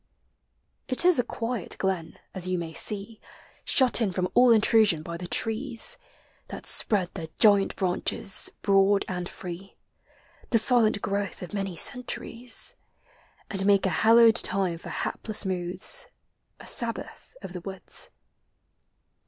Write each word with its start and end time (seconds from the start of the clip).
It 0.87 1.05
is 1.05 1.19
a 1.19 1.23
quiet 1.23 1.75
glen, 1.77 2.17
as 2.33 2.47
you 2.47 2.57
may 2.57 2.73
see, 2.73 3.21
Shut 3.63 4.01
in 4.01 4.11
from 4.11 4.29
all 4.33 4.51
intrusion 4.51 5.03
by 5.03 5.15
the 5.15 5.27
trees, 5.27 5.95
That 6.47 6.65
spread 6.65 7.13
their 7.13 7.27
giant 7.37 7.75
branches, 7.75 8.49
broad 8.63 9.05
and 9.07 9.29
free, 9.29 9.77
The 10.49 10.57
silent 10.57 11.03
growth 11.03 11.43
of 11.43 11.53
many 11.53 11.75
centuries; 11.75 12.75
And 13.47 13.63
make 13.67 13.85
a 13.85 13.89
hallowed 14.01 14.37
time 14.37 14.79
for 14.79 14.89
hapless 14.89 15.45
moods, 15.45 16.07
A 16.59 16.65
sabbath 16.65 17.37
of 17.43 17.53
the 17.53 17.61
woods. 17.61 18.09